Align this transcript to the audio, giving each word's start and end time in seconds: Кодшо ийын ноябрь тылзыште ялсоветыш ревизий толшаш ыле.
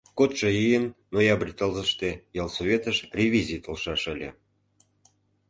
Кодшо 0.17 0.47
ийын 0.65 0.85
ноябрь 1.13 1.55
тылзыште 1.57 2.09
ялсоветыш 2.41 2.97
ревизий 3.17 3.61
толшаш 3.65 4.01
ыле. 4.13 4.29